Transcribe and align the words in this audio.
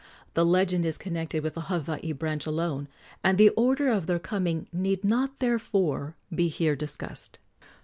The 0.33 0.43
legend 0.43 0.83
is 0.83 0.97
connected 0.97 1.43
with 1.43 1.53
the 1.53 1.61
Hawaii 1.61 2.11
branch 2.11 2.47
alone, 2.47 2.87
and 3.23 3.37
the 3.37 3.49
order 3.51 3.89
of 3.89 4.07
their 4.07 4.17
coming 4.17 4.67
need 4.73 5.03
not, 5.03 5.37
therefore, 5.37 6.15
be 6.33 6.47
here 6.47 6.75
discussed. 6.75 7.37